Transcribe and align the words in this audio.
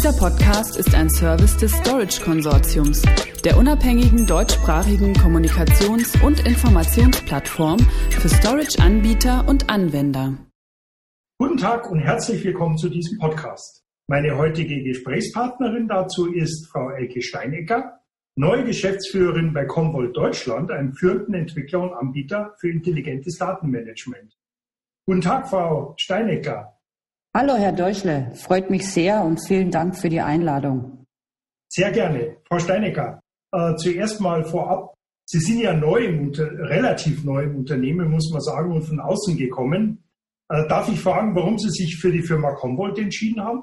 Dieser 0.00 0.18
Podcast 0.18 0.78
ist 0.78 0.94
ein 0.94 1.10
Service 1.10 1.58
des 1.58 1.72
Storage 1.72 2.22
Konsortiums, 2.22 3.02
der 3.44 3.58
unabhängigen 3.58 4.26
deutschsprachigen 4.26 5.12
Kommunikations- 5.12 6.18
und 6.24 6.40
Informationsplattform 6.46 7.78
für 8.08 8.30
Storage-Anbieter 8.30 9.46
und 9.46 9.68
Anwender. 9.68 10.38
Guten 11.38 11.58
Tag 11.58 11.90
und 11.90 11.98
herzlich 11.98 12.42
willkommen 12.42 12.78
zu 12.78 12.88
diesem 12.88 13.18
Podcast. 13.18 13.84
Meine 14.06 14.38
heutige 14.38 14.82
Gesprächspartnerin 14.82 15.86
dazu 15.86 16.32
ist 16.32 16.68
Frau 16.68 16.88
Elke 16.88 17.20
Steinecker, 17.20 18.00
neue 18.36 18.64
Geschäftsführerin 18.64 19.52
bei 19.52 19.66
Commvault 19.66 20.16
Deutschland, 20.16 20.70
einem 20.70 20.94
führenden 20.94 21.34
Entwickler 21.34 21.82
und 21.82 21.92
Anbieter 21.92 22.54
für 22.58 22.70
intelligentes 22.70 23.36
Datenmanagement. 23.36 24.34
Guten 25.04 25.20
Tag, 25.20 25.46
Frau 25.50 25.92
Steinecker. 25.98 26.79
Hallo, 27.32 27.54
Herr 27.54 27.70
Deutschle. 27.70 28.32
Freut 28.34 28.70
mich 28.70 28.90
sehr 28.90 29.22
und 29.22 29.38
vielen 29.46 29.70
Dank 29.70 29.96
für 29.96 30.08
die 30.08 30.20
Einladung. 30.20 31.06
Sehr 31.68 31.92
gerne. 31.92 32.38
Frau 32.48 32.58
Steinecker, 32.58 33.20
äh, 33.52 33.76
zuerst 33.76 34.20
mal 34.20 34.42
vorab. 34.42 34.94
Sie 35.26 35.38
sind 35.38 35.60
ja 35.60 35.72
neu 35.72 36.06
im, 36.06 36.32
relativ 36.32 37.22
neu 37.22 37.44
im 37.44 37.58
Unternehmen, 37.58 38.10
muss 38.10 38.28
man 38.32 38.40
sagen, 38.40 38.72
und 38.72 38.82
von 38.82 38.98
außen 38.98 39.36
gekommen. 39.36 40.02
Äh, 40.48 40.66
darf 40.66 40.88
ich 40.88 41.00
fragen, 41.00 41.36
warum 41.36 41.56
Sie 41.56 41.70
sich 41.70 41.98
für 42.00 42.10
die 42.10 42.22
Firma 42.22 42.50
Commvault 42.54 42.98
entschieden 42.98 43.44
haben? 43.44 43.62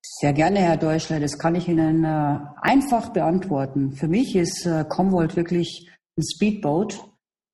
Sehr 0.00 0.32
gerne, 0.32 0.60
Herr 0.60 0.78
Deutschle. 0.78 1.20
Das 1.20 1.38
kann 1.38 1.54
ich 1.54 1.68
Ihnen 1.68 2.02
äh, 2.02 2.38
einfach 2.62 3.10
beantworten. 3.10 3.92
Für 3.92 4.08
mich 4.08 4.34
ist 4.34 4.64
äh, 4.64 4.86
Commvault 4.88 5.36
wirklich 5.36 5.86
ein 6.16 6.22
Speedboat 6.22 6.98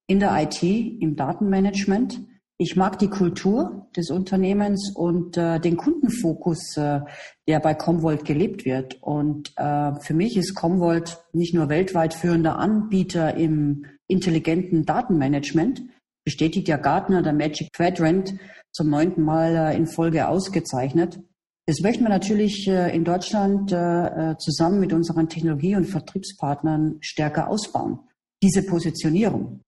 in 0.06 0.20
der 0.20 0.40
IT, 0.40 0.62
im 0.62 1.16
Datenmanagement. 1.16 2.20
Ich 2.64 2.76
mag 2.76 2.96
die 3.00 3.08
Kultur 3.08 3.88
des 3.96 4.10
Unternehmens 4.10 4.92
und 4.94 5.36
äh, 5.36 5.58
den 5.58 5.76
Kundenfokus, 5.76 6.76
äh, 6.76 7.00
der 7.48 7.58
bei 7.58 7.74
Comvolt 7.74 8.24
gelebt 8.24 8.64
wird. 8.64 9.02
Und 9.02 9.52
äh, 9.56 9.96
für 9.98 10.14
mich 10.14 10.36
ist 10.36 10.54
Comvolt 10.54 11.18
nicht 11.32 11.54
nur 11.54 11.68
weltweit 11.68 12.14
führender 12.14 12.60
Anbieter 12.60 13.34
im 13.34 13.86
intelligenten 14.06 14.84
Datenmanagement, 14.84 15.82
bestätigt 16.24 16.68
ja 16.68 16.76
Gartner 16.76 17.22
der 17.22 17.32
Magic 17.32 17.72
Quadrant 17.72 18.34
zum 18.70 18.90
neunten 18.90 19.22
Mal 19.22 19.56
äh, 19.56 19.76
in 19.76 19.88
Folge 19.88 20.28
ausgezeichnet. 20.28 21.18
Das 21.66 21.80
möchten 21.80 22.04
wir 22.04 22.10
natürlich 22.10 22.68
äh, 22.68 22.94
in 22.94 23.02
Deutschland 23.02 23.72
äh, 23.72 24.36
zusammen 24.38 24.78
mit 24.78 24.92
unseren 24.92 25.28
Technologie- 25.28 25.74
und 25.74 25.86
Vertriebspartnern 25.86 26.98
stärker 27.00 27.50
ausbauen. 27.50 27.98
Diese 28.40 28.62
Positionierung. 28.64 29.62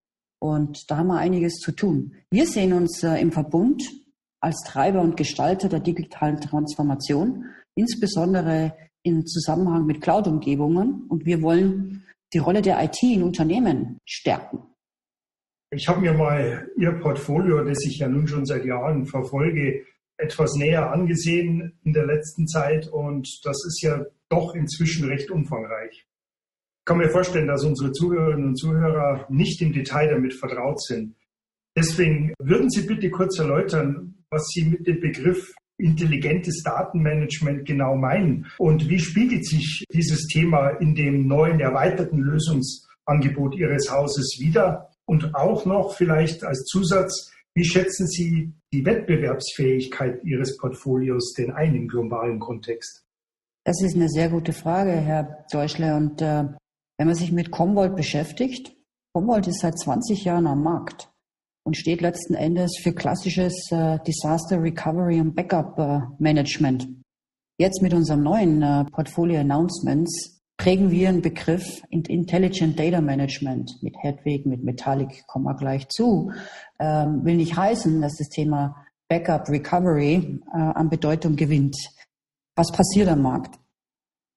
Und 0.45 0.91
da 0.91 0.99
haben 0.99 1.07
wir 1.07 1.17
einiges 1.17 1.55
zu 1.55 1.73
tun. 1.73 2.17
Wir 2.31 2.47
sehen 2.47 2.75
uns 2.75 3.03
äh, 3.03 3.17
im 3.17 3.33
Verbund 3.33 3.83
als 4.41 4.63
Treiber 4.67 5.01
und 5.01 5.17
Gestalter 5.17 5.71
der 5.71 5.81
digitalen 5.81 6.39
Transformation, 6.39 7.47
insbesondere 7.75 8.77
im 9.03 9.25
Zusammenhang 9.25 9.87
mit 9.87 10.03
Cloud-Umgebungen. 10.03 11.07
Und 11.09 11.25
wir 11.25 11.41
wollen 11.41 12.05
die 12.35 12.39
Rolle 12.41 12.61
der 12.61 12.85
IT 12.85 13.03
in 13.03 13.23
Unternehmen 13.23 13.97
stärken. 14.05 14.59
Ich 15.71 15.89
habe 15.89 16.03
mir 16.03 16.13
mal 16.13 16.69
Ihr 16.77 16.93
Portfolio, 16.93 17.65
das 17.65 17.83
ich 17.87 18.01
ja 18.01 18.09
nun 18.09 18.27
schon 18.27 18.45
seit 18.45 18.67
Jahren 18.67 19.07
verfolge, 19.07 19.87
etwas 20.19 20.57
näher 20.57 20.93
angesehen 20.93 21.79
in 21.85 21.95
der 21.95 22.05
letzten 22.05 22.47
Zeit 22.49 22.87
und 22.87 23.27
das 23.45 23.65
ist 23.67 23.81
ja 23.81 24.05
doch 24.29 24.55
inzwischen 24.55 25.09
recht 25.09 25.31
umfangreich 25.31 26.07
kann 26.85 26.99
mir 26.99 27.09
vorstellen, 27.09 27.49
dass 27.49 27.65
unsere 27.65 27.93
Zuhörerinnen 27.93 28.49
und 28.49 28.57
Zuhörer 28.57 29.27
nicht 29.29 29.61
im 29.63 29.73
Detail 29.73 30.11
damit 30.11 30.35
vertraut 30.35 30.83
sind. 30.83 31.15
Deswegen 31.77 32.35
würden 32.39 32.71
Sie 32.71 32.83
bitte 32.87 33.11
kurz 33.11 33.39
erläutern, 33.39 34.15
was 34.31 34.47
Sie 34.49 34.65
mit 34.65 34.87
dem 34.87 35.01
Begriff 35.01 35.53
intelligentes 35.79 36.63
Datenmanagement 36.63 37.67
genau 37.67 37.97
meinen 37.97 38.47
und 38.59 38.89
wie 38.89 39.01
spiegelt 39.01 39.45
sich 39.45 39.85
dieses 39.93 40.27
Thema 40.29 40.69
in 40.81 40.95
dem 40.95 41.27
neuen 41.27 41.59
erweiterten 41.59 42.19
Lösungsangebot 42.19 43.57
Ihres 43.57 43.91
Hauses 43.91 44.39
wieder? 44.41 44.91
Und 45.07 45.35
auch 45.35 45.67
noch 45.67 45.95
vielleicht 45.97 46.45
als 46.45 46.65
Zusatz, 46.65 47.33
wie 47.55 47.65
schätzen 47.65 48.07
Sie 48.07 48.53
die 48.73 48.85
Wettbewerbsfähigkeit 48.85 50.25
Ihres 50.25 50.57
Portfolios 50.57 51.35
denn 51.35 51.51
ein 51.51 51.75
im 51.75 51.89
globalen 51.89 52.39
Kontext? 52.39 53.05
Das 53.65 53.81
ist 53.83 53.97
eine 53.97 54.09
sehr 54.09 54.29
gute 54.29 54.53
Frage, 54.53 54.93
Herr 54.93 55.45
Deutschle. 55.51 55.95
Und 55.95 56.23
äh, 56.23 56.45
wenn 56.99 57.07
man 57.07 57.17
sich 57.17 57.33
mit 57.33 57.51
Commvault 57.51 57.97
beschäftigt, 57.97 58.75
Commvault 59.13 59.47
ist 59.47 59.61
seit 59.61 59.79
20 59.79 60.25
Jahren 60.25 60.47
am 60.47 60.63
Markt 60.63 61.13
und 61.65 61.77
steht 61.77 62.01
letzten 62.01 62.35
Endes 62.35 62.79
für 62.83 62.93
klassisches 62.93 63.71
äh, 63.71 63.99
Disaster 64.07 64.63
Recovery 64.63 65.21
und 65.21 65.35
Backup 65.35 65.79
äh, 65.79 66.01
Management. 66.19 66.89
Jetzt 67.59 67.83
mit 67.83 67.95
unserem 67.95 68.23
neuen 68.23 68.63
äh, 68.63 68.85
Portfolio 68.85 69.41
Announcements 69.41 70.43
prägen 70.57 70.91
wir 70.91 71.09
einen 71.09 71.23
Begriff 71.23 71.83
Intelligent 71.91 72.79
Data 72.79 73.01
Management 73.01 73.73
mit 73.83 73.95
Hedwig, 74.03 74.47
mit 74.47 74.63
Metallic, 74.63 75.27
kommen 75.27 75.45
wir 75.45 75.55
gleich 75.55 75.89
zu. 75.89 76.33
Ähm, 76.79 77.25
will 77.25 77.37
nicht 77.37 77.57
heißen, 77.57 78.01
dass 78.01 78.17
das 78.17 78.29
Thema 78.29 78.77
Backup 79.09 79.49
Recovery 79.49 80.41
äh, 80.53 80.57
an 80.57 80.91
Bedeutung 80.91 81.37
gewinnt. 81.37 81.77
Was 82.57 82.71
passiert 82.71 83.09
am 83.09 83.23
Markt? 83.23 83.59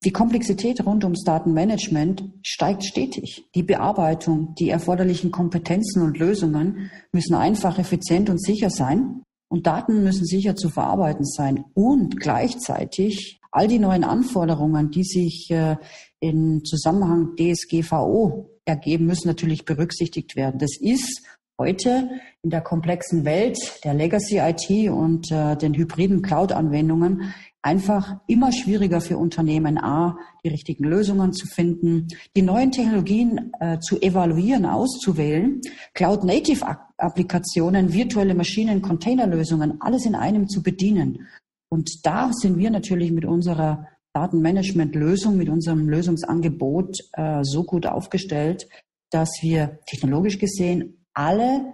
Die 0.05 0.11
Komplexität 0.11 0.85
rund 0.85 1.03
ums 1.03 1.23
Datenmanagement 1.23 2.23
steigt 2.43 2.85
stetig. 2.85 3.45
Die 3.55 3.63
Bearbeitung, 3.63 4.53
die 4.55 4.69
erforderlichen 4.69 5.31
Kompetenzen 5.31 6.03
und 6.03 6.19
Lösungen 6.19 6.91
müssen 7.11 7.33
einfach, 7.33 7.79
effizient 7.79 8.29
und 8.29 8.41
sicher 8.41 8.69
sein. 8.69 9.23
Und 9.49 9.65
Daten 9.65 10.03
müssen 10.03 10.25
sicher 10.25 10.55
zu 10.55 10.69
verarbeiten 10.69 11.25
sein. 11.25 11.65
Und 11.73 12.19
gleichzeitig 12.19 13.39
all 13.51 13.67
die 13.67 13.79
neuen 13.79 14.03
Anforderungen, 14.03 14.91
die 14.91 15.03
sich 15.03 15.49
äh, 15.49 15.77
im 16.19 16.63
Zusammenhang 16.63 17.35
DSGVO 17.35 18.51
ergeben, 18.65 19.07
müssen 19.07 19.27
natürlich 19.27 19.65
berücksichtigt 19.65 20.35
werden. 20.35 20.59
Das 20.59 20.77
ist 20.79 21.23
heute 21.59 22.09
in 22.43 22.51
der 22.51 22.61
komplexen 22.61 23.25
Welt 23.25 23.57
der 23.83 23.95
Legacy 23.95 24.37
IT 24.37 24.91
und 24.91 25.31
äh, 25.31 25.55
den 25.55 25.73
hybriden 25.73 26.21
Cloud-Anwendungen 26.21 27.33
einfach 27.67 28.21
immer 28.27 28.53
schwieriger 28.53 29.01
für 29.01 29.17
Unternehmen, 29.17 29.77
A, 29.77 30.17
die 30.41 30.47
richtigen 30.47 30.85
Lösungen 30.85 31.33
zu 31.33 31.47
finden, 31.47 32.07
die 32.33 32.41
neuen 32.41 32.71
Technologien 32.71 33.51
äh, 33.59 33.79
zu 33.79 34.01
evaluieren, 34.01 34.65
auszuwählen, 34.65 35.59
Cloud-Native-Applikationen, 35.93 37.91
virtuelle 37.91 38.35
Maschinen, 38.35 38.81
Containerlösungen, 38.81 39.81
alles 39.81 40.05
in 40.05 40.15
einem 40.15 40.47
zu 40.47 40.63
bedienen. 40.63 41.27
Und 41.69 42.05
da 42.05 42.31
sind 42.31 42.57
wir 42.57 42.71
natürlich 42.71 43.11
mit 43.11 43.25
unserer 43.25 43.85
Datenmanagement-Lösung, 44.13 45.35
mit 45.35 45.49
unserem 45.49 45.89
Lösungsangebot 45.89 46.95
äh, 47.17 47.41
so 47.43 47.65
gut 47.65 47.85
aufgestellt, 47.85 48.69
dass 49.11 49.29
wir 49.41 49.79
technologisch 49.87 50.39
gesehen 50.39 51.05
alle 51.13 51.73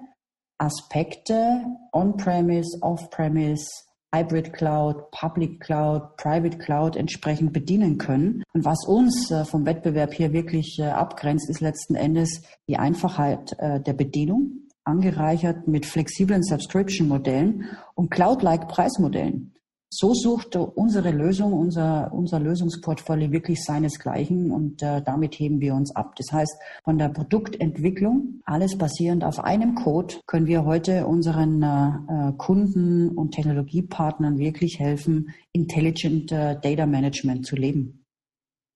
Aspekte 0.57 1.65
on-premise, 1.91 2.79
off-premise, 2.81 3.67
Hybrid 4.13 4.53
Cloud, 4.53 5.09
Public 5.11 5.59
Cloud, 5.59 6.17
Private 6.17 6.57
Cloud 6.59 6.95
entsprechend 6.95 7.51
bedienen 7.51 7.97
können. 7.97 8.43
Und 8.53 8.63
was 8.63 8.85
uns 8.85 9.31
äh, 9.31 9.43
vom 9.43 9.65
Wettbewerb 9.65 10.13
hier 10.13 10.33
wirklich 10.33 10.77
äh, 10.79 10.83
abgrenzt, 10.83 11.49
ist 11.49 11.61
letzten 11.61 11.95
Endes 11.95 12.43
die 12.67 12.77
Einfachheit 12.77 13.55
äh, 13.57 13.81
der 13.81 13.93
Bedienung, 13.93 14.67
angereichert 14.83 15.67
mit 15.67 15.85
flexiblen 15.85 16.43
Subscription-Modellen 16.43 17.65
und 17.95 18.11
Cloud-like 18.11 18.67
Preismodellen. 18.67 19.52
So 19.95 20.15
sucht 20.15 20.55
unsere 20.55 21.11
Lösung, 21.11 21.53
unser, 21.53 22.11
unser 22.11 22.39
Lösungsportfolio 22.39 23.31
wirklich 23.31 23.63
seinesgleichen 23.63 24.49
und 24.49 24.81
äh, 24.81 25.03
damit 25.03 25.35
heben 25.35 25.61
wir 25.61 25.75
uns 25.75 25.95
ab. 25.95 26.15
Das 26.15 26.31
heißt, 26.31 26.55
von 26.83 26.97
der 26.97 27.09
Produktentwicklung, 27.09 28.41
alles 28.43 28.75
basierend 28.75 29.23
auf 29.23 29.39
einem 29.39 29.75
Code, 29.75 30.15
können 30.25 30.47
wir 30.47 30.65
heute 30.65 31.05
unseren 31.05 31.61
äh, 31.61 32.29
äh 32.29 32.33
Kunden 32.37 33.09
und 33.09 33.35
Technologiepartnern 33.35 34.39
wirklich 34.39 34.79
helfen, 34.79 35.29
intelligent 35.51 36.31
äh, 36.31 36.59
Data 36.59 36.87
Management 36.87 37.45
zu 37.45 37.55
leben. 37.55 38.03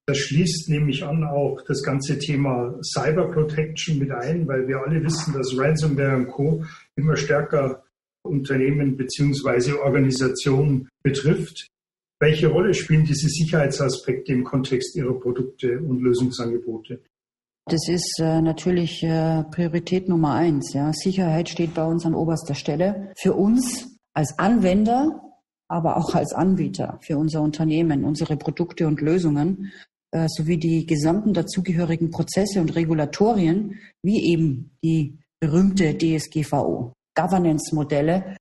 Das 0.06 0.20
schließt 0.20 0.70
nämlich 0.70 1.04
an 1.04 1.24
auch 1.24 1.64
das 1.68 1.82
ganze 1.82 2.20
Thema 2.20 2.78
Cyber 2.84 3.32
Protection 3.32 3.98
mit 3.98 4.12
ein, 4.12 4.48
weil 4.48 4.68
wir 4.68 4.78
alle 4.86 5.04
wissen, 5.04 5.34
dass 5.34 5.58
Ransomware 5.58 6.16
und 6.16 6.28
Co. 6.28 6.64
immer 6.96 7.18
stärker 7.18 7.84
Unternehmen 8.28 8.98
beziehungsweise 8.98 9.82
Organisationen 9.82 10.90
betrifft. 11.04 11.68
Welche 12.20 12.48
Rolle 12.48 12.74
spielen 12.74 13.06
diese 13.06 13.28
Sicherheitsaspekte 13.28 14.34
im 14.34 14.44
Kontext 14.44 14.96
Ihrer 14.96 15.20
Produkte 15.20 15.80
und 15.80 16.02
Lösungsangebote? 16.02 17.02
Das 17.70 17.88
ist 17.90 18.20
äh, 18.20 18.42
natürlich 18.42 19.04
äh, 19.04 19.44
Priorität 19.52 20.08
Nummer 20.08 20.34
eins. 20.34 20.74
Ja. 20.74 20.94
Sicherheit 20.94 21.50
steht 21.50 21.74
bei 21.74 21.86
uns 21.86 22.06
an 22.06 22.16
oberster 22.16 22.56
Stelle. 22.56 23.12
Für 23.18 23.34
uns 23.34 24.00
als 24.14 24.40
Anwender, 24.40 25.22
aber 25.68 25.98
auch 25.98 26.16
als 26.16 26.34
Anbieter, 26.34 26.98
für 27.02 27.18
unser 27.18 27.42
Unternehmen, 27.42 28.06
unsere 28.06 28.38
Produkte 28.38 28.88
und 28.88 29.02
Lösungen 29.02 29.72
äh, 30.12 30.28
sowie 30.30 30.58
die 30.58 30.86
gesamten 30.86 31.34
dazugehörigen 31.34 32.10
Prozesse 32.10 32.62
und 32.62 32.74
Regulatorien, 32.76 33.76
wie 34.02 34.32
eben 34.32 34.72
die 34.82 35.20
berühmte 35.42 35.98
DSGVO. 35.98 36.94
Governance-Modelle 37.18 38.38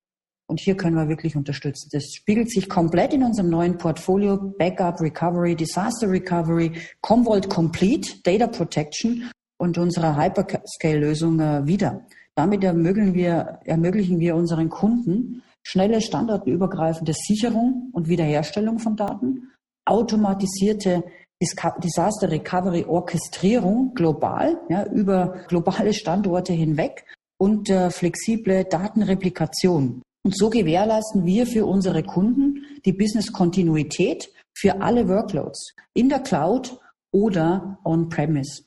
Und 0.49 0.61
hier 0.61 0.77
können 0.77 0.95
wir 0.95 1.09
wirklich 1.09 1.35
unterstützen. 1.35 1.89
Das 1.93 2.05
spiegelt 2.15 2.51
sich 2.51 2.69
komplett 2.69 3.13
in 3.13 3.25
unserem 3.25 3.51
neuen 3.51 3.79
Portfolio 3.79 4.37
Backup 4.59 5.01
Recovery, 5.01 5.57
Disaster 5.57 6.09
Recovery, 6.09 6.71
Commvault 7.01 7.51
Complete, 7.51 8.21
Data 8.23 8.47
Protection 8.47 9.29
und 9.59 9.77
unserer 9.79 10.17
Hyperscale-Lösung 10.17 11.41
äh, 11.41 11.67
wieder. 11.67 12.07
Damit 12.37 12.63
ermöglichen 12.63 13.15
wir, 13.15 13.61
ermöglichen 13.65 14.21
wir 14.21 14.37
unseren 14.37 14.69
Kunden 14.69 15.43
schnelle 15.65 16.01
standortübergreifende 16.01 17.13
Sicherung 17.13 17.91
und 17.93 18.09
Wiederherstellung 18.09 18.79
von 18.79 18.95
Daten, 18.95 19.51
automatisierte 19.85 21.03
Disaster 21.41 22.31
Recovery 22.31 22.85
Orchestrierung 22.85 23.95
global, 23.95 24.61
ja, 24.69 24.87
über 24.87 25.45
globale 25.49 25.93
Standorte 25.93 26.53
hinweg 26.53 27.05
und 27.39 27.71
äh, 27.71 27.91
flexible 27.91 28.65
Datenreplikation. 28.65 30.03
Und 30.25 30.37
so 30.37 30.51
gewährleisten 30.51 31.25
wir 31.25 31.47
für 31.47 31.67
unsere 31.67 32.03
Kunden 32.03 32.65
die 32.85 32.93
Business-Kontinuität 32.93 34.29
für 34.55 34.81
alle 34.81 35.09
Workloads 35.09 35.75
in 35.95 36.09
der 36.09 36.21
Cloud 36.21 36.79
oder 37.13 37.79
on-premise. 37.85 38.65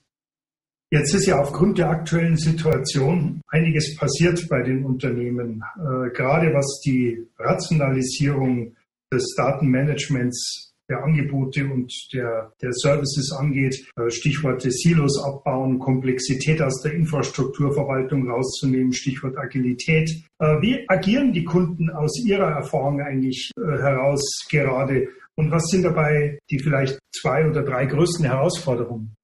Jetzt 0.91 1.13
ist 1.13 1.27
ja 1.27 1.39
aufgrund 1.39 1.77
der 1.77 1.89
aktuellen 1.89 2.37
Situation 2.37 3.41
einiges 3.49 3.95
passiert 3.95 4.47
bei 4.49 4.63
den 4.63 4.85
Unternehmen, 4.85 5.63
äh, 5.77 6.09
gerade 6.11 6.51
was 6.53 6.81
die 6.83 7.27
Rationalisierung 7.37 8.75
des 9.13 9.35
Datenmanagements 9.35 10.68
der 10.89 11.03
Angebote 11.03 11.65
und 11.65 11.93
der, 12.13 12.51
der 12.61 12.73
Services 12.73 13.31
angeht. 13.31 13.85
Äh, 13.95 14.09
Stichworte 14.09 14.71
Silos 14.71 15.23
abbauen, 15.23 15.79
Komplexität 15.79 16.61
aus 16.61 16.81
der 16.81 16.93
Infrastrukturverwaltung 16.93 18.29
rauszunehmen, 18.29 18.91
Stichwort 18.91 19.37
Agilität. 19.37 20.09
Äh, 20.39 20.61
wie 20.61 20.85
agieren 20.89 21.31
die 21.31 21.43
Kunden 21.43 21.89
aus 21.89 22.19
ihrer 22.25 22.49
Erfahrung 22.49 22.99
eigentlich 23.01 23.51
äh, 23.57 23.61
heraus 23.61 24.47
gerade? 24.49 25.07
Und 25.35 25.51
was 25.51 25.65
sind 25.67 25.83
dabei 25.83 26.39
die 26.49 26.59
vielleicht 26.59 26.99
zwei 27.15 27.47
oder 27.47 27.63
drei 27.63 27.85
größten 27.85 28.25
Herausforderungen? 28.25 29.15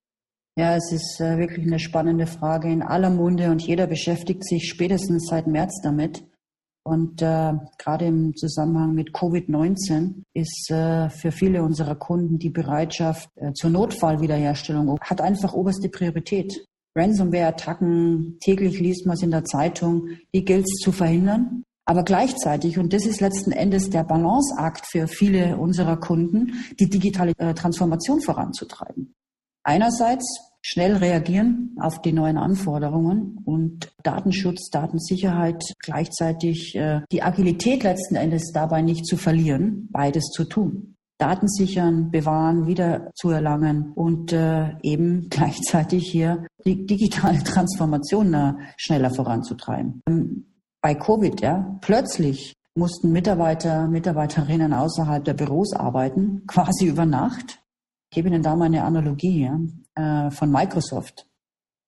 Ja, 0.58 0.78
es 0.78 0.90
ist 0.94 1.20
wirklich 1.20 1.66
eine 1.68 1.80
spannende 1.80 2.28
Frage 2.28 2.72
in 2.72 2.82
aller 2.82 3.10
Munde 3.10 3.52
und 3.52 3.62
jeder 3.62 3.88
beschäftigt 3.88 4.48
sich 4.48 4.70
spätestens 4.70 5.28
seit 5.28 5.48
März 5.48 5.82
damit. 5.84 6.24
Und 6.88 7.22
äh, 7.24 7.54
gerade 7.80 8.06
im 8.06 8.36
Zusammenhang 8.36 8.94
mit 8.94 9.10
Covid-19 9.10 10.22
ist 10.34 10.70
äh, 10.70 11.10
für 11.10 11.32
viele 11.32 11.64
unserer 11.64 11.96
Kunden 11.96 12.38
die 12.38 12.52
Bereitschaft 12.52 13.28
äh, 13.36 13.54
zur 13.54 13.72
Notfallwiederherstellung 13.72 15.00
hat 15.02 15.20
einfach 15.20 15.54
oberste 15.54 15.90
Priorität. 15.90 16.64
Ransomware-Attacken, 16.96 18.38
täglich 18.40 18.80
liest 18.80 19.08
man 19.08 19.16
es 19.16 19.24
in 19.24 19.32
der 19.32 19.44
Zeitung, 19.44 20.10
die 20.34 20.46
gilt 20.46 20.66
es 20.66 20.80
zu 20.80 20.92
verhindern. 20.92 21.64
Aber 21.88 22.04
gleichzeitig, 22.04 22.78
und 22.78 22.94
das 22.94 23.06
ist 23.06 23.20
letzten 23.20 23.52
Endes 23.52 23.90
der 23.90 24.04
Balanceakt 24.04 24.86
für 24.86 25.08
viele 25.08 25.58
unserer 25.58 25.98
Kunden, 25.98 26.54
die 26.80 26.90
digitale 26.90 27.34
äh, 27.38 27.56
Transformation 27.56 28.22
voranzutreiben. 28.22 29.16
Einerseits 29.64 30.55
schnell 30.68 30.96
reagieren 30.96 31.76
auf 31.80 32.02
die 32.02 32.12
neuen 32.12 32.38
Anforderungen 32.38 33.38
und 33.46 33.94
Datenschutz, 34.02 34.72
Datensicherheit 34.72 35.64
gleichzeitig 35.80 36.76
äh, 36.76 37.02
die 37.12 37.22
Agilität 37.22 37.84
letzten 37.84 38.16
Endes 38.16 38.52
dabei 38.52 38.82
nicht 38.82 39.06
zu 39.06 39.16
verlieren, 39.16 39.88
beides 39.92 40.24
zu 40.32 40.44
tun. 40.44 40.96
Daten 41.20 41.48
sichern, 41.48 42.10
bewahren, 42.10 42.66
wieder 42.66 43.12
zu 43.14 43.30
erlangen 43.30 43.92
und 43.94 44.34
äh, 44.34 44.72
eben 44.82 45.28
gleichzeitig 45.30 46.10
hier 46.10 46.48
die 46.66 46.88
digitale 46.88 47.44
Transformation 47.44 48.34
äh, 48.34 48.54
schneller 48.76 49.12
voranzutreiben. 49.12 50.02
Ähm, 50.10 50.48
bei 50.82 50.96
Covid, 50.96 51.42
ja, 51.42 51.78
plötzlich 51.82 52.56
mussten 52.74 53.12
Mitarbeiter, 53.12 53.88
Mitarbeiterinnen 53.88 54.74
außerhalb 54.74 55.24
der 55.24 55.36
Büros 55.36 55.74
arbeiten, 55.74 56.44
quasi 56.48 56.88
über 56.88 57.06
Nacht. 57.06 57.60
Ich 58.10 58.16
gebe 58.16 58.30
Ihnen 58.30 58.42
da 58.42 58.56
mal 58.56 58.66
eine 58.66 58.84
Analogie. 58.84 59.44
Ja 59.44 59.60
äh, 59.96 60.32
von 60.32 60.52
Microsoft. 60.52 61.28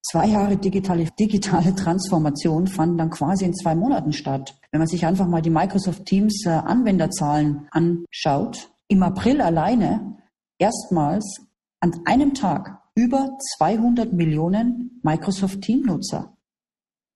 Zwei 0.09 0.27
Jahre 0.27 0.55
digitale, 0.55 1.05
digitale 1.19 1.75
Transformation 1.75 2.67
fanden 2.67 2.97
dann 2.97 3.09
quasi 3.09 3.43
in 3.43 3.53
zwei 3.53 3.75
Monaten 3.75 4.13
statt. 4.13 4.57
Wenn 4.71 4.79
man 4.79 4.87
sich 4.87 5.05
einfach 5.05 5.27
mal 5.27 5.41
die 5.41 5.49
Microsoft 5.49 6.05
Teams 6.05 6.45
äh, 6.45 6.49
Anwenderzahlen 6.49 7.67
anschaut, 7.71 8.69
im 8.87 9.03
April 9.03 9.41
alleine 9.41 10.17
erstmals 10.59 11.41
an 11.81 11.93
einem 12.05 12.33
Tag 12.33 12.81
über 12.95 13.37
200 13.57 14.13
Millionen 14.13 14.99
Microsoft 15.03 15.61
Team 15.61 15.81
Nutzer. 15.81 16.35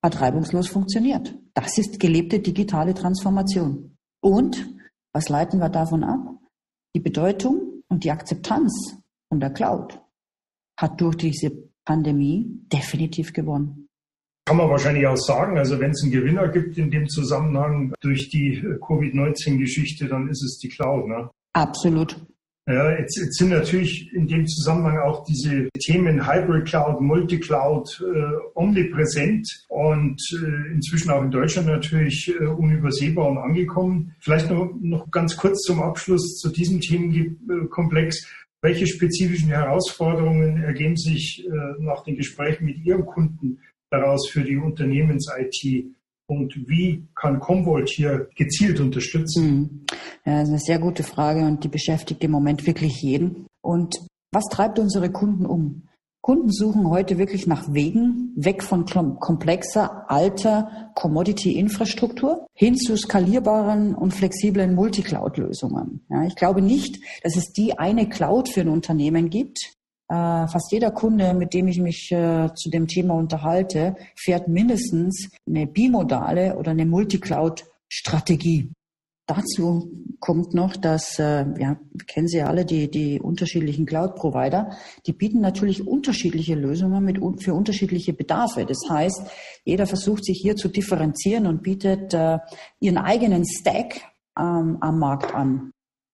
Hat 0.03 0.19
reibungslos 0.19 0.67
funktioniert. 0.67 1.33
Das 1.53 1.77
ist 1.77 1.99
gelebte 1.99 2.39
digitale 2.39 2.93
Transformation. 2.93 3.97
Und 4.21 4.67
was 5.13 5.29
leiten 5.29 5.59
wir 5.59 5.69
davon 5.69 6.03
ab? 6.03 6.35
Die 6.93 6.99
Bedeutung 6.99 7.83
und 7.88 8.03
die 8.03 8.11
Akzeptanz 8.11 8.97
von 9.29 9.39
der 9.39 9.51
Cloud 9.51 10.01
hat 10.81 10.99
durch 10.99 11.17
diese 11.17 11.51
Pandemie 11.85 12.47
definitiv 12.71 13.33
gewonnen. 13.33 13.87
Kann 14.45 14.57
man 14.57 14.69
wahrscheinlich 14.69 15.05
auch 15.05 15.17
sagen, 15.17 15.57
also 15.57 15.79
wenn 15.79 15.91
es 15.91 16.01
einen 16.03 16.11
Gewinner 16.11 16.47
gibt 16.47 16.77
in 16.77 16.89
dem 16.89 17.07
Zusammenhang 17.07 17.93
durch 18.01 18.29
die 18.29 18.61
Covid-19-Geschichte, 18.85 20.07
dann 20.07 20.27
ist 20.29 20.43
es 20.43 20.57
die 20.57 20.69
Cloud. 20.69 21.07
Ne? 21.07 21.29
Absolut. 21.53 22.17
Ja, 22.67 22.91
jetzt, 22.91 23.17
jetzt 23.17 23.37
sind 23.37 23.49
natürlich 23.49 24.13
in 24.13 24.27
dem 24.27 24.45
Zusammenhang 24.47 24.99
auch 24.99 25.25
diese 25.25 25.67
Themen 25.79 26.27
Hybrid 26.27 26.67
Cloud, 26.67 27.01
Multicloud 27.01 28.01
äh, 28.01 28.37
omnipräsent 28.53 29.47
und 29.67 30.21
äh, 30.33 30.73
inzwischen 30.73 31.09
auch 31.09 31.23
in 31.23 31.31
Deutschland 31.31 31.67
natürlich 31.67 32.31
äh, 32.39 32.45
unübersehbar 32.45 33.29
und 33.29 33.39
angekommen. 33.39 34.15
Vielleicht 34.19 34.51
noch, 34.51 34.71
noch 34.79 35.09
ganz 35.09 35.35
kurz 35.37 35.61
zum 35.63 35.81
Abschluss 35.81 36.37
zu 36.37 36.49
diesem 36.49 36.79
Themenkomplex. 36.79 38.27
Welche 38.61 38.85
spezifischen 38.85 39.49
Herausforderungen 39.49 40.61
ergeben 40.63 40.95
sich 40.95 41.43
äh, 41.43 41.49
nach 41.79 42.03
den 42.03 42.15
Gesprächen 42.15 42.65
mit 42.65 42.77
Ihrem 42.85 43.05
Kunden 43.05 43.59
daraus 43.89 44.29
für 44.29 44.43
die 44.43 44.57
Unternehmens-IT? 44.57 45.95
Und 46.27 46.55
wie 46.67 47.07
kann 47.15 47.39
Commvault 47.39 47.89
hier 47.89 48.29
gezielt 48.35 48.79
unterstützen? 48.79 49.43
Hm. 49.43 49.85
Ja, 50.25 50.39
das 50.39 50.43
ist 50.43 50.49
eine 50.49 50.59
sehr 50.59 50.79
gute 50.79 51.03
Frage 51.03 51.41
und 51.41 51.63
die 51.63 51.67
beschäftigt 51.67 52.23
im 52.23 52.31
Moment 52.31 52.65
wirklich 52.67 53.01
jeden. 53.01 53.47
Und 53.61 53.95
was 54.31 54.45
treibt 54.45 54.79
unsere 54.79 55.11
Kunden 55.11 55.45
um? 55.45 55.87
Kunden 56.21 56.51
suchen 56.51 56.88
heute 56.88 57.18
wirklich 57.18 57.47
nach 57.47 57.73
Wegen 57.73 58.31
weg 58.35 58.62
von 58.62 58.85
komplexer, 58.85 60.06
alter 60.07 60.91
Commodity-Infrastruktur 60.94 62.45
hin 62.53 62.77
zu 62.77 62.95
skalierbaren 62.95 63.95
und 63.95 64.13
flexiblen 64.13 64.75
Multicloud-Lösungen. 64.75 66.06
Ja, 66.09 66.23
ich 66.23 66.35
glaube 66.35 66.62
nicht, 66.62 67.00
dass 67.23 67.35
es 67.35 67.53
die 67.53 67.79
eine 67.79 68.07
Cloud 68.07 68.50
für 68.50 68.62
ein 68.62 68.69
Unternehmen 68.69 69.31
gibt. 69.31 69.57
Äh, 70.10 70.48
fast 70.48 70.72
jeder 70.72 70.91
Kunde, 70.91 71.34
mit 71.34 71.55
dem 71.55 71.67
ich 71.67 71.79
mich 71.79 72.12
äh, 72.12 72.53
zu 72.53 72.69
dem 72.69 72.88
Thema 72.88 73.15
unterhalte, 73.15 73.95
fährt 74.15 74.48
mindestens 74.48 75.31
eine 75.48 75.65
bimodale 75.65 76.55
oder 76.55 76.72
eine 76.72 76.86
Multicloud-Strategie. 76.86 78.69
Dazu 79.27 79.91
kommt 80.19 80.53
noch, 80.53 80.75
dass, 80.75 81.17
äh, 81.19 81.45
ja, 81.59 81.79
kennen 82.07 82.27
Sie 82.27 82.41
alle, 82.41 82.65
die, 82.65 82.89
die 82.91 83.19
unterschiedlichen 83.19 83.85
Cloud-Provider, 83.85 84.71
die 85.05 85.13
bieten 85.13 85.41
natürlich 85.41 85.87
unterschiedliche 85.87 86.55
Lösungen 86.55 87.03
mit, 87.03 87.19
für 87.41 87.53
unterschiedliche 87.53 88.13
Bedarfe. 88.13 88.65
Das 88.65 88.79
heißt, 88.89 89.21
jeder 89.63 89.87
versucht 89.87 90.25
sich 90.25 90.39
hier 90.41 90.55
zu 90.55 90.67
differenzieren 90.67 91.47
und 91.47 91.63
bietet 91.63 92.13
äh, 92.13 92.39
ihren 92.79 92.97
eigenen 92.97 93.45
Stack 93.45 94.01
ähm, 94.37 94.77
am 94.81 94.99
Markt 94.99 95.33
an. 95.33 95.71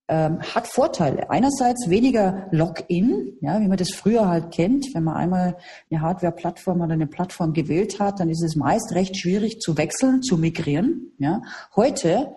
Ähm, 0.09 0.39
hat 0.41 0.67
Vorteile. 0.67 1.29
Einerseits 1.29 1.89
weniger 1.89 2.47
Login, 2.51 3.33
ja, 3.41 3.59
wie 3.59 3.67
man 3.67 3.77
das 3.77 3.91
früher 3.91 4.29
halt 4.29 4.51
kennt. 4.51 4.85
Wenn 4.93 5.03
man 5.03 5.17
einmal 5.17 5.57
eine 5.91 6.01
Hardware-Plattform 6.01 6.79
oder 6.79 6.93
eine 6.93 7.07
Plattform 7.07 7.51
gewählt 7.51 7.99
hat, 7.99 8.21
dann 8.21 8.29
ist 8.29 8.41
es 8.41 8.55
meist 8.55 8.93
recht 8.95 9.17
schwierig 9.17 9.59
zu 9.59 9.77
wechseln, 9.77 10.21
zu 10.21 10.37
migrieren. 10.37 11.11
Ja. 11.17 11.41
Heute 11.75 12.33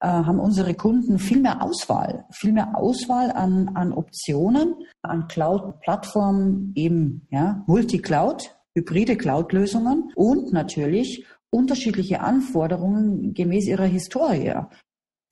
haben 0.00 0.38
unsere 0.38 0.74
Kunden 0.74 1.18
viel 1.18 1.40
mehr 1.40 1.62
Auswahl, 1.62 2.24
viel 2.30 2.52
mehr 2.52 2.76
Auswahl 2.76 3.32
an, 3.32 3.70
an 3.74 3.92
Optionen, 3.92 4.74
an 5.02 5.26
Cloud-Plattformen, 5.28 6.72
eben 6.76 7.26
ja, 7.30 7.64
Multi-Cloud, 7.66 8.56
hybride 8.74 9.16
Cloud-Lösungen 9.16 10.12
und 10.14 10.52
natürlich 10.52 11.26
unterschiedliche 11.50 12.20
Anforderungen 12.20 13.34
gemäß 13.34 13.66
ihrer 13.66 13.86
Historie. 13.86 14.54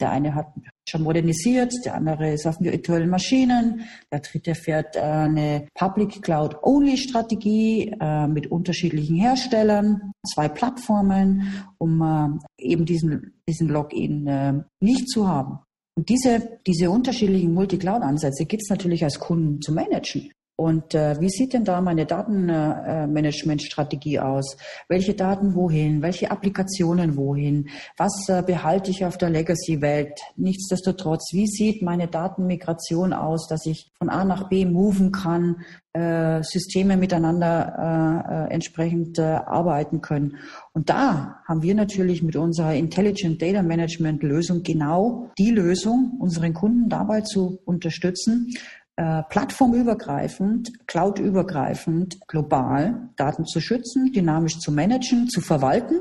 Der 0.01 0.11
eine 0.11 0.35
hat 0.35 0.49
schon 0.89 1.03
modernisiert, 1.03 1.73
der 1.85 1.95
andere 1.95 2.33
ist 2.33 2.47
auf 2.47 2.61
virtuellen 2.61 3.11
Maschinen, 3.11 3.83
der 4.13 4.21
dritte 4.21 4.55
fährt 4.55 4.97
äh, 4.97 5.01
eine 5.01 5.69
Public 5.75 6.23
Cloud 6.23 6.57
Only 6.63 6.97
Strategie 6.97 7.95
äh, 8.01 8.27
mit 8.29 8.51
unterschiedlichen 8.51 9.17
Herstellern, 9.17 10.13
zwei 10.35 10.49
Plattformen, 10.49 11.65
um 11.79 12.01
äh, 12.03 12.65
eben 12.65 12.85
diesen, 12.85 13.41
diesen 13.49 13.69
Login 13.69 14.65
nicht 14.81 15.09
zu 15.09 15.29
haben. 15.29 15.59
Und 15.97 16.09
diese, 16.09 16.59
diese 16.67 16.91
unterschiedlichen 16.91 17.55
Multi-Cloud-Ansätze 17.55 18.45
gibt 18.45 18.63
es 18.63 18.71
natürlich 18.71 19.03
als 19.05 19.19
Kunden 19.19 19.63
zu 19.63 19.73
managen. 19.73 20.31
Und 20.59 20.95
äh, 20.95 21.21
wie 21.21 21.29
sieht 21.29 21.53
denn 21.53 21.65
da 21.65 21.83
meine 21.83 22.07
Datenmanagementstrategie 22.07 24.21
aus? 24.21 24.57
Welche 24.89 25.13
Daten 25.13 25.55
wohin? 25.55 26.01
Welche 26.01 26.31
Applikationen 26.31 27.19
wohin? 27.19 27.69
Was 27.99 28.27
äh, 28.31 28.43
behalte 28.43 28.91
ich 28.91 29.05
auf 29.05 29.19
der 29.19 29.29
Legacy-Welt? 29.29 30.19
Nichtsdestotrotz, 30.37 31.35
wie 31.35 31.47
sieht 31.47 31.83
meine 31.83 32.09
Datenmigration 32.09 33.13
aus, 33.13 33.49
dass 33.49 33.67
ich 33.67 33.93
von 33.99 34.09
A 34.09 34.25
nach 34.25 34.49
B 34.49 34.65
moven 34.65 35.13
kann, 35.13 35.57
äh, 35.93 36.43
Systeme 36.43 36.97
miteinander 36.97 37.75
äh, 37.79 38.47
äh, 38.47 38.49
entsprechend 38.55 39.19
äh, 39.19 39.25
arbeiten 39.25 40.01
können? 40.01 40.39
Und 40.73 40.89
da 40.89 41.41
haben 41.47 41.61
wir 41.61 41.75
natürlich 41.75 42.23
mit 42.23 42.35
unserer 42.35 42.75
Intelligent 42.75 43.43
Data 43.43 43.61
Management 43.61 44.23
Lösung 44.23 44.63
genau 44.63 45.29
die 45.37 45.51
Lösung, 45.51 46.17
unseren 46.19 46.55
Kunden 46.55 46.89
dabei 46.89 47.21
zu 47.21 47.59
unterstützen, 47.67 48.55
äh, 48.97 49.23
plattformübergreifend, 49.29 50.87
cloudübergreifend, 50.87 52.19
global 52.29 53.11
Daten 53.17 53.45
zu 53.45 53.61
schützen, 53.61 54.13
dynamisch 54.13 54.59
zu 54.59 54.73
managen, 54.73 55.29
zu 55.29 55.41
verwalten 55.41 56.01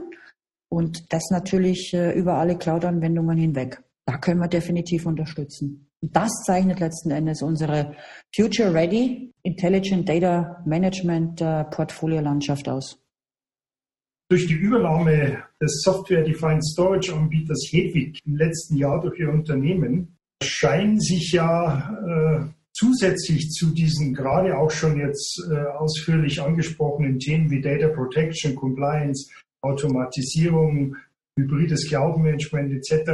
und 0.69 1.11
das 1.13 1.29
natürlich 1.29 1.93
äh, 1.93 2.17
über 2.17 2.35
alle 2.35 2.57
Cloud-Anwendungen 2.57 3.37
hinweg. 3.37 3.81
Da 4.05 4.17
können 4.17 4.39
wir 4.39 4.47
definitiv 4.47 5.05
unterstützen. 5.05 5.89
Und 6.01 6.15
das 6.15 6.31
zeichnet 6.45 6.79
letzten 6.79 7.11
Endes 7.11 7.41
unsere 7.41 7.95
Future 8.35 8.73
Ready 8.73 9.33
Intelligent 9.43 10.07
Data 10.07 10.63
Management 10.65 11.41
äh, 11.41 11.65
Portfolio-Landschaft 11.65 12.69
aus. 12.69 13.01
Durch 14.29 14.47
die 14.47 14.53
Übernahme 14.53 15.43
des 15.61 15.81
Software-Defined 15.83 16.65
Storage 16.65 17.13
Anbieters 17.13 17.67
Hedwig 17.71 18.19
im 18.25 18.37
letzten 18.37 18.77
Jahr 18.77 19.01
durch 19.01 19.19
Ihr 19.19 19.29
Unternehmen 19.29 20.17
scheinen 20.41 20.99
sich 20.99 21.31
ja 21.31 21.95
äh, 22.07 22.45
zusätzlich 22.75 23.50
zu 23.51 23.72
diesen 23.74 24.13
gerade 24.13 24.58
auch 24.58 24.70
schon 24.70 25.00
jetzt 25.00 25.41
äh, 25.50 25.55
ausführlich 25.77 26.41
angesprochenen 26.41 27.20
Themen 27.20 27.50
wie 27.50 27.62
Data 27.62 27.88
Protection, 27.88 28.53
Compliance, 28.55 29.32
Automatisierung, 29.62 30.96
hybrides 31.38 31.88
Cloud 31.88 32.17
Management 32.17 32.74
etc. 32.74 33.10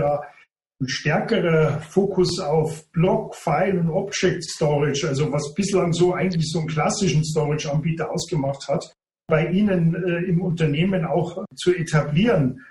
ein 0.81 0.87
stärkerer 0.87 1.79
Fokus 1.79 2.39
auf 2.39 2.89
Block, 2.91 3.35
File 3.35 3.79
und 3.79 3.89
Object 3.91 4.43
Storage, 4.43 5.07
also 5.07 5.31
was 5.31 5.53
bislang 5.53 5.93
so 5.93 6.13
eigentlich 6.13 6.49
so 6.51 6.59
einen 6.59 6.67
klassischen 6.67 7.23
Storage-Anbieter 7.23 8.11
ausgemacht 8.11 8.67
hat, 8.67 8.91
bei 9.27 9.47
Ihnen 9.47 9.95
äh, 9.95 10.23
im 10.25 10.41
Unternehmen 10.41 11.05
auch 11.05 11.45
zu 11.55 11.73
etablieren. 11.73 12.65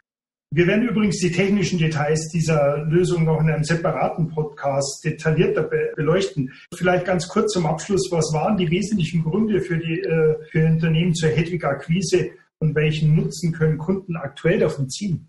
Wir 0.52 0.66
werden 0.66 0.88
übrigens 0.88 1.18
die 1.18 1.30
technischen 1.30 1.78
Details 1.78 2.28
dieser 2.28 2.78
Lösung 2.78 3.24
noch 3.24 3.40
in 3.40 3.50
einem 3.50 3.62
separaten 3.62 4.28
Podcast 4.28 5.04
detaillierter 5.04 5.62
be 5.62 5.92
beleuchten. 5.94 6.52
Vielleicht 6.74 7.04
ganz 7.04 7.28
kurz 7.28 7.52
zum 7.52 7.66
Abschluss, 7.66 8.08
was 8.10 8.32
waren 8.32 8.56
die 8.56 8.68
wesentlichen 8.68 9.22
Gründe 9.22 9.60
für 9.60 9.78
die 9.78 10.00
äh, 10.00 10.44
für 10.50 10.66
Unternehmen 10.66 11.14
zur 11.14 11.28
Hedwig-Akquise 11.28 12.30
und 12.58 12.74
welchen 12.74 13.14
Nutzen 13.14 13.52
können 13.52 13.78
Kunden 13.78 14.16
aktuell 14.16 14.58
davon 14.58 14.90
ziehen? 14.90 15.28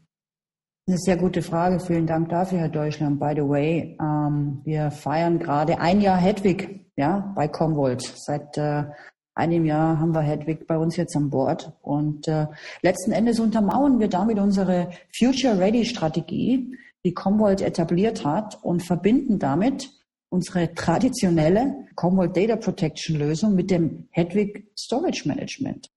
Eine 0.87 0.97
sehr 0.97 1.17
gute 1.17 1.43
Frage. 1.43 1.79
Vielen 1.79 2.07
Dank 2.07 2.29
dafür, 2.29 2.57
Herr 2.57 2.69
Deutschland. 2.69 3.19
By 3.19 3.33
the 3.35 3.47
way, 3.47 3.95
ähm, 4.01 4.61
wir 4.65 4.89
feiern 4.89 5.37
gerade 5.37 5.79
ein 5.79 6.01
Jahr 6.01 6.17
Hedwig 6.17 6.87
ja, 6.95 7.31
bei 7.35 7.47
Comvolt. 7.47 8.01
Seit 8.01 8.57
äh, 8.57 8.85
einem 9.33 9.65
Jahr 9.65 9.99
haben 9.99 10.13
wir 10.13 10.21
Hedwig 10.21 10.67
bei 10.67 10.77
uns 10.77 10.95
jetzt 10.95 11.15
an 11.15 11.29
Bord. 11.29 11.71
Und 11.81 12.27
äh, 12.27 12.47
letzten 12.81 13.11
Endes 13.11 13.39
untermauern 13.39 13.99
wir 13.99 14.07
damit 14.07 14.39
unsere 14.39 14.89
Future 15.17 15.59
Ready 15.59 15.85
Strategie, 15.85 16.75
die 17.05 17.13
Commvault 17.13 17.61
etabliert 17.61 18.25
hat 18.25 18.59
und 18.63 18.81
verbinden 18.81 19.39
damit 19.39 19.89
unsere 20.29 20.73
traditionelle 20.73 21.87
Commvault 21.95 22.35
Data 22.35 22.55
Protection 22.55 23.17
Lösung 23.17 23.55
mit 23.55 23.69
dem 23.69 24.07
Hedwig 24.11 24.71
Storage 24.77 25.27
Management. 25.27 25.89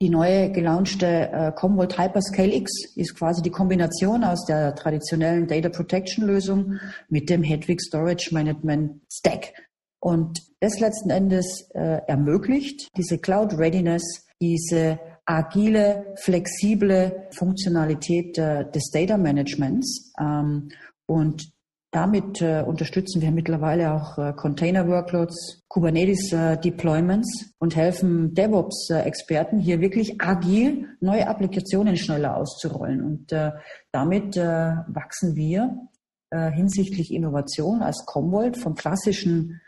Die 0.00 0.10
neue 0.10 0.52
gelaunchte 0.52 1.06
äh, 1.06 1.52
Commvault 1.52 1.98
Hyperscale 1.98 2.54
X 2.54 2.94
ist 2.94 3.16
quasi 3.16 3.42
die 3.42 3.50
Kombination 3.50 4.22
aus 4.22 4.44
der 4.44 4.76
traditionellen 4.76 5.48
Data 5.48 5.70
Protection 5.70 6.24
Lösung 6.24 6.78
mit 7.08 7.28
dem 7.28 7.42
Hedwig 7.42 7.80
Storage 7.80 8.32
Management 8.32 9.00
Stack. 9.12 9.54
Und 10.00 10.40
das 10.60 10.78
letzten 10.80 11.10
Endes 11.10 11.68
äh, 11.74 12.00
ermöglicht 12.06 12.88
diese 12.96 13.18
Cloud 13.18 13.58
Readiness, 13.58 14.26
diese 14.40 14.98
agile, 15.24 16.14
flexible 16.16 17.28
Funktionalität 17.32 18.38
äh, 18.38 18.70
des 18.70 18.90
Data 18.90 19.18
Managements. 19.18 20.12
Ähm, 20.20 20.68
und 21.06 21.50
damit 21.90 22.42
äh, 22.42 22.62
unterstützen 22.66 23.22
wir 23.22 23.30
mittlerweile 23.30 23.92
auch 23.92 24.18
äh, 24.18 24.32
Container 24.34 24.86
Workloads, 24.86 25.62
Kubernetes 25.68 26.32
äh, 26.32 26.58
Deployments 26.58 27.54
und 27.58 27.76
helfen 27.76 28.34
DevOps 28.34 28.90
Experten 28.90 29.58
hier 29.58 29.80
wirklich 29.80 30.20
agil 30.20 30.86
neue 31.00 31.26
Applikationen 31.26 31.96
schneller 31.96 32.36
auszurollen. 32.36 33.02
Und 33.02 33.32
äh, 33.32 33.52
damit 33.90 34.36
äh, 34.36 34.72
wachsen 34.86 35.34
wir 35.34 35.78
äh, 36.30 36.50
hinsichtlich 36.50 37.12
Innovation 37.12 37.80
als 37.80 38.04
Commvault 38.04 38.58
vom 38.58 38.74
klassischen 38.74 39.60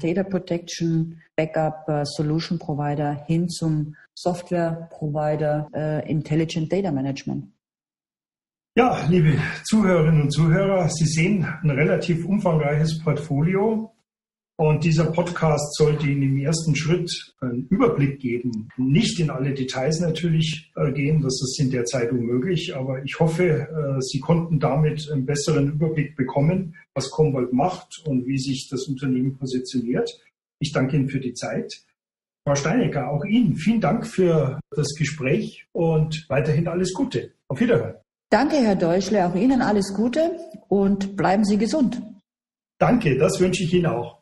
Data 0.00 0.22
Protection 0.22 1.20
Backup 1.36 1.88
uh, 1.88 2.04
Solution 2.04 2.58
Provider 2.58 3.24
hin 3.26 3.48
zum 3.48 3.96
Software 4.14 4.88
Provider 4.90 5.68
uh, 5.74 6.08
Intelligent 6.08 6.70
Data 6.70 6.90
Management. 6.90 7.46
Ja, 8.74 9.04
liebe 9.08 9.38
Zuhörerinnen 9.64 10.22
und 10.22 10.30
Zuhörer, 10.30 10.88
Sie 10.88 11.04
sehen 11.04 11.46
ein 11.62 11.70
relativ 11.70 12.24
umfangreiches 12.24 13.02
Portfolio 13.02 13.92
und 14.56 14.84
dieser 14.84 15.06
Podcast 15.06 15.74
sollte 15.76 16.06
Ihnen 16.06 16.22
im 16.22 16.36
ersten 16.38 16.76
Schritt 16.76 17.34
einen 17.40 17.66
Überblick 17.68 18.20
geben. 18.20 18.68
Nicht 18.76 19.18
in 19.18 19.30
alle 19.30 19.54
Details 19.54 20.00
natürlich 20.00 20.70
äh, 20.76 20.92
gehen, 20.92 21.22
das 21.22 21.40
ist 21.42 21.58
in 21.58 21.70
der 21.70 21.84
Zeit 21.84 22.12
unmöglich, 22.12 22.76
aber 22.76 23.02
ich 23.02 23.18
hoffe, 23.18 23.44
äh, 23.44 24.00
Sie 24.00 24.20
konnten 24.20 24.60
damit 24.60 25.10
einen 25.10 25.26
besseren 25.26 25.72
Überblick 25.72 26.16
bekommen, 26.16 26.76
was 26.94 27.10
Comwald 27.10 27.52
macht 27.52 28.02
und 28.06 28.26
wie 28.26 28.38
sich 28.38 28.68
das 28.70 28.86
Unternehmen 28.88 29.36
positioniert. 29.36 30.10
Ich 30.58 30.72
danke 30.72 30.96
Ihnen 30.96 31.08
für 31.08 31.20
die 31.20 31.34
Zeit. 31.34 31.82
Frau 32.46 32.54
Steinecker, 32.54 33.08
auch 33.08 33.24
Ihnen 33.24 33.56
vielen 33.56 33.80
Dank 33.80 34.06
für 34.06 34.60
das 34.70 34.94
Gespräch 34.96 35.66
und 35.72 36.26
weiterhin 36.28 36.68
alles 36.68 36.92
Gute. 36.92 37.32
Auf 37.48 37.60
Wiederhören. 37.60 37.94
Danke, 38.30 38.56
Herr 38.56 38.76
Deutschle, 38.76 39.26
auch 39.26 39.34
Ihnen 39.34 39.60
alles 39.60 39.92
Gute 39.94 40.38
und 40.68 41.16
bleiben 41.16 41.44
Sie 41.44 41.58
gesund. 41.58 42.02
Danke, 42.78 43.16
das 43.16 43.40
wünsche 43.40 43.62
ich 43.64 43.74
Ihnen 43.74 43.86
auch. 43.86 44.21